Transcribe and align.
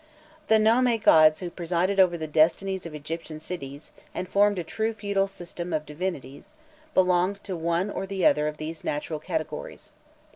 The 0.47 0.57
nome 0.57 0.97
gods 0.97 1.41
who 1.41 1.51
presided 1.51 1.99
over 1.99 2.17
the 2.17 2.25
destinies 2.25 2.87
of 2.87 2.95
Egyptian 2.95 3.39
cities, 3.39 3.91
and 4.15 4.27
formed 4.27 4.57
a 4.57 4.63
true 4.63 4.93
feudal 4.93 5.27
system 5.27 5.71
of 5.73 5.85
divinities, 5.85 6.55
belonged 6.95 7.43
to 7.43 7.55
one 7.55 7.91
or 7.91 8.07
other 8.25 8.47
of 8.47 8.57
these 8.57 8.83
natural 8.83 9.19
categories. 9.19 9.91